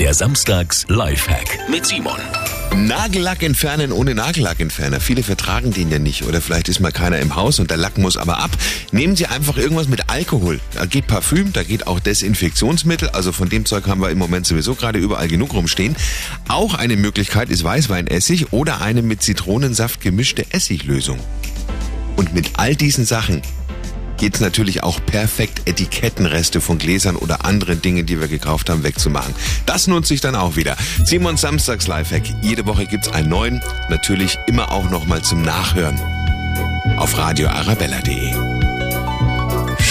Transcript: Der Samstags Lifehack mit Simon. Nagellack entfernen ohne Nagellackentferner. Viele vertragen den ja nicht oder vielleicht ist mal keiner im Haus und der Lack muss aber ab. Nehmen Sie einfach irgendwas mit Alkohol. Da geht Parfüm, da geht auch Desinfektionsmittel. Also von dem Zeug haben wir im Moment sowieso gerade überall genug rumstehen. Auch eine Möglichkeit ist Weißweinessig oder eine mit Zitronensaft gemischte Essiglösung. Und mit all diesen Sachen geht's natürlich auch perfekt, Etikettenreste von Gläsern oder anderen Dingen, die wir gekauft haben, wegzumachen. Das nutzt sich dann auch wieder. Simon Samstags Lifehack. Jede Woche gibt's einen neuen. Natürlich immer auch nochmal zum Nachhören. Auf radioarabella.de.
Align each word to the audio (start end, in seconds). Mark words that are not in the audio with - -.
Der 0.00 0.12
Samstags 0.12 0.84
Lifehack 0.88 1.70
mit 1.70 1.86
Simon. 1.86 2.18
Nagellack 2.74 3.42
entfernen 3.42 3.92
ohne 3.92 4.14
Nagellackentferner. 4.14 5.00
Viele 5.00 5.22
vertragen 5.22 5.72
den 5.72 5.90
ja 5.90 5.98
nicht 5.98 6.24
oder 6.24 6.42
vielleicht 6.42 6.68
ist 6.68 6.80
mal 6.80 6.92
keiner 6.92 7.18
im 7.18 7.34
Haus 7.34 7.60
und 7.60 7.70
der 7.70 7.78
Lack 7.78 7.96
muss 7.96 8.18
aber 8.18 8.38
ab. 8.38 8.50
Nehmen 8.92 9.16
Sie 9.16 9.24
einfach 9.24 9.56
irgendwas 9.56 9.88
mit 9.88 10.10
Alkohol. 10.10 10.60
Da 10.74 10.84
geht 10.84 11.06
Parfüm, 11.06 11.54
da 11.54 11.62
geht 11.62 11.86
auch 11.86 11.98
Desinfektionsmittel. 11.98 13.08
Also 13.08 13.32
von 13.32 13.48
dem 13.48 13.64
Zeug 13.64 13.86
haben 13.86 14.02
wir 14.02 14.10
im 14.10 14.18
Moment 14.18 14.46
sowieso 14.46 14.74
gerade 14.74 14.98
überall 14.98 15.28
genug 15.28 15.54
rumstehen. 15.54 15.96
Auch 16.46 16.74
eine 16.74 16.96
Möglichkeit 16.96 17.48
ist 17.48 17.64
Weißweinessig 17.64 18.52
oder 18.52 18.82
eine 18.82 19.00
mit 19.00 19.22
Zitronensaft 19.22 20.02
gemischte 20.02 20.44
Essiglösung. 20.50 21.18
Und 22.16 22.34
mit 22.34 22.50
all 22.58 22.76
diesen 22.76 23.06
Sachen 23.06 23.40
geht's 24.16 24.40
natürlich 24.40 24.82
auch 24.82 25.04
perfekt, 25.04 25.62
Etikettenreste 25.66 26.60
von 26.60 26.78
Gläsern 26.78 27.16
oder 27.16 27.44
anderen 27.44 27.82
Dingen, 27.82 28.06
die 28.06 28.20
wir 28.20 28.28
gekauft 28.28 28.70
haben, 28.70 28.82
wegzumachen. 28.82 29.34
Das 29.66 29.86
nutzt 29.86 30.08
sich 30.08 30.20
dann 30.20 30.34
auch 30.34 30.56
wieder. 30.56 30.76
Simon 31.04 31.36
Samstags 31.36 31.86
Lifehack. 31.86 32.24
Jede 32.42 32.66
Woche 32.66 32.86
gibt's 32.86 33.08
einen 33.08 33.28
neuen. 33.28 33.62
Natürlich 33.88 34.38
immer 34.46 34.72
auch 34.72 34.90
nochmal 34.90 35.22
zum 35.22 35.42
Nachhören. 35.42 35.98
Auf 36.96 37.16
radioarabella.de. 37.16 38.55